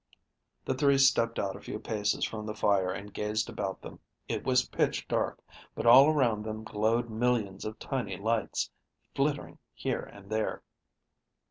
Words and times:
The 0.65 0.73
three 0.73 0.97
stepped 0.97 1.37
out 1.37 1.55
a 1.55 1.61
few 1.61 1.77
paces 1.77 2.25
from 2.25 2.47
the 2.47 2.55
fire 2.55 2.91
and 2.91 3.13
gazed 3.13 3.49
about 3.51 3.83
them. 3.83 3.99
It 4.27 4.43
was 4.43 4.67
pitch 4.69 5.07
dark, 5.07 5.39
but 5.75 5.85
all 5.85 6.09
around 6.09 6.41
them 6.43 6.63
glowed 6.63 7.07
millions 7.11 7.65
of 7.65 7.77
tiny 7.77 8.17
lights, 8.17 8.71
flittering 9.13 9.59
here 9.75 10.01
and 10.01 10.31
there. 10.31 10.63